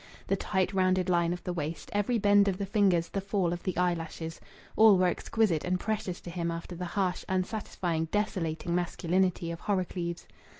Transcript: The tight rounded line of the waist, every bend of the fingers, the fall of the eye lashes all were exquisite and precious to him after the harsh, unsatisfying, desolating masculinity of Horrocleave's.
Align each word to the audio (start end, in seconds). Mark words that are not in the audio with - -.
The 0.25 0.35
tight 0.35 0.73
rounded 0.73 1.09
line 1.09 1.31
of 1.31 1.43
the 1.43 1.53
waist, 1.53 1.91
every 1.93 2.17
bend 2.17 2.47
of 2.47 2.57
the 2.57 2.65
fingers, 2.65 3.09
the 3.09 3.21
fall 3.21 3.53
of 3.53 3.61
the 3.61 3.77
eye 3.77 3.93
lashes 3.93 4.41
all 4.75 4.97
were 4.97 5.05
exquisite 5.05 5.63
and 5.63 5.79
precious 5.79 6.19
to 6.21 6.31
him 6.31 6.49
after 6.49 6.75
the 6.75 6.85
harsh, 6.85 7.23
unsatisfying, 7.29 8.05
desolating 8.05 8.73
masculinity 8.73 9.51
of 9.51 9.59
Horrocleave's. 9.61 10.25